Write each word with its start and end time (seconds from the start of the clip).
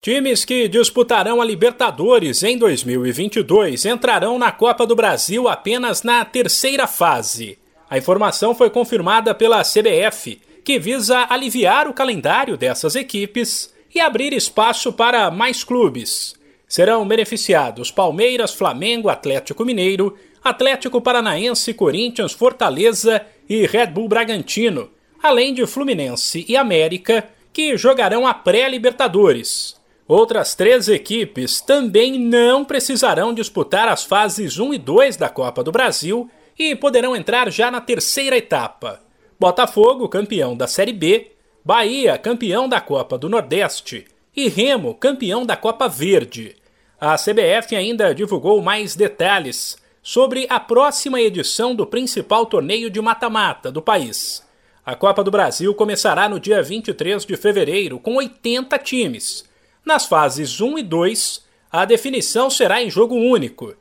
Times 0.00 0.44
que 0.44 0.68
disputarão 0.68 1.42
a 1.42 1.44
Libertadores 1.44 2.44
em 2.44 2.56
2022 2.56 3.84
entrarão 3.84 4.38
na 4.38 4.52
Copa 4.52 4.86
do 4.86 4.94
Brasil 4.94 5.48
apenas 5.48 6.04
na 6.04 6.24
terceira 6.24 6.86
fase. 6.86 7.58
A 7.90 7.98
informação 7.98 8.54
foi 8.54 8.70
confirmada 8.70 9.34
pela 9.34 9.64
CBF, 9.64 10.40
que 10.64 10.78
visa 10.78 11.26
aliviar 11.28 11.88
o 11.88 11.92
calendário 11.92 12.56
dessas 12.56 12.94
equipes 12.94 13.74
e 13.92 13.98
abrir 13.98 14.32
espaço 14.32 14.92
para 14.92 15.32
mais 15.32 15.64
clubes. 15.64 16.36
Serão 16.68 17.06
beneficiados 17.06 17.90
Palmeiras, 17.90 18.54
Flamengo, 18.54 19.08
Atlético 19.08 19.64
Mineiro, 19.64 20.16
Atlético 20.44 21.00
Paranaense, 21.00 21.74
Corinthians, 21.74 22.32
Fortaleza 22.32 23.26
e 23.48 23.66
Red 23.66 23.88
Bull 23.88 24.06
Bragantino, 24.06 24.90
além 25.20 25.52
de 25.52 25.66
Fluminense 25.66 26.46
e 26.48 26.56
América, 26.56 27.28
que 27.52 27.76
jogarão 27.76 28.24
a 28.28 28.32
pré-Libertadores. 28.32 29.76
Outras 30.08 30.54
três 30.54 30.88
equipes 30.88 31.60
também 31.60 32.18
não 32.18 32.64
precisarão 32.64 33.34
disputar 33.34 33.88
as 33.88 34.04
fases 34.04 34.58
1 34.58 34.72
e 34.72 34.78
2 34.78 35.18
da 35.18 35.28
Copa 35.28 35.62
do 35.62 35.70
Brasil 35.70 36.30
e 36.58 36.74
poderão 36.74 37.14
entrar 37.14 37.52
já 37.52 37.70
na 37.70 37.78
terceira 37.78 38.34
etapa. 38.38 39.02
Botafogo, 39.38 40.08
campeão 40.08 40.56
da 40.56 40.66
Série 40.66 40.94
B, 40.94 41.32
Bahia, 41.62 42.16
campeão 42.16 42.66
da 42.66 42.80
Copa 42.80 43.18
do 43.18 43.28
Nordeste 43.28 44.06
e 44.34 44.48
Remo, 44.48 44.94
campeão 44.94 45.44
da 45.44 45.56
Copa 45.56 45.86
Verde. 45.86 46.56
A 46.98 47.16
CBF 47.16 47.76
ainda 47.76 48.14
divulgou 48.14 48.62
mais 48.62 48.96
detalhes 48.96 49.76
sobre 50.02 50.46
a 50.48 50.58
próxima 50.58 51.20
edição 51.20 51.74
do 51.74 51.86
principal 51.86 52.46
torneio 52.46 52.88
de 52.88 53.00
mata-mata 53.02 53.70
do 53.70 53.82
país. 53.82 54.42
A 54.86 54.94
Copa 54.94 55.22
do 55.22 55.30
Brasil 55.30 55.74
começará 55.74 56.30
no 56.30 56.40
dia 56.40 56.62
23 56.62 57.26
de 57.26 57.36
fevereiro 57.36 57.98
com 57.98 58.16
80 58.16 58.78
times 58.78 59.47
nas 59.88 60.04
fases 60.04 60.60
1 60.60 60.78
e 60.78 60.82
2, 60.82 61.42
a 61.72 61.86
definição 61.86 62.50
será 62.50 62.82
em 62.82 62.90
jogo 62.90 63.14
único. 63.14 63.74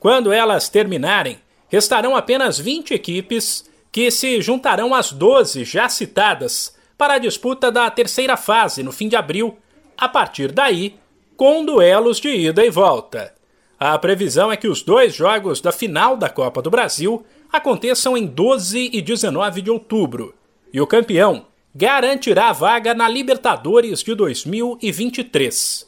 Quando 0.00 0.32
elas 0.32 0.70
terminarem, 0.70 1.38
restarão 1.68 2.16
apenas 2.16 2.58
20 2.58 2.94
equipes 2.94 3.68
que 3.92 4.10
se 4.10 4.40
juntarão 4.40 4.94
às 4.94 5.12
12 5.12 5.64
já 5.64 5.86
citadas 5.86 6.74
para 6.96 7.14
a 7.14 7.18
disputa 7.18 7.70
da 7.70 7.90
terceira 7.90 8.38
fase 8.38 8.82
no 8.82 8.90
fim 8.90 9.06
de 9.06 9.16
abril, 9.16 9.58
a 9.98 10.08
partir 10.08 10.50
daí, 10.50 10.98
com 11.36 11.62
duelos 11.62 12.18
de 12.18 12.30
ida 12.30 12.64
e 12.64 12.70
volta. 12.70 13.34
A 13.78 13.98
previsão 13.98 14.50
é 14.50 14.56
que 14.56 14.68
os 14.68 14.82
dois 14.82 15.14
jogos 15.14 15.60
da 15.60 15.72
final 15.72 16.16
da 16.16 16.30
Copa 16.30 16.62
do 16.62 16.70
Brasil 16.70 17.22
aconteçam 17.52 18.16
em 18.16 18.26
12 18.26 18.90
e 18.94 19.02
19 19.02 19.60
de 19.60 19.70
outubro, 19.70 20.34
e 20.72 20.80
o 20.80 20.86
campeão 20.86 21.46
garantirá 21.74 22.52
vaga 22.52 22.94
na 22.94 23.08
Libertadores 23.08 24.02
de 24.02 24.14
2023. 24.14 25.86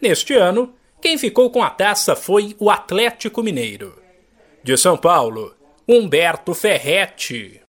Neste 0.00 0.34
ano, 0.34 0.74
quem 1.00 1.18
ficou 1.18 1.50
com 1.50 1.62
a 1.62 1.70
taça 1.70 2.14
foi 2.14 2.54
o 2.58 2.70
Atlético 2.70 3.42
Mineiro. 3.42 4.00
De 4.62 4.76
São 4.76 4.96
Paulo, 4.96 5.54
Humberto 5.88 6.54
Ferretti. 6.54 7.60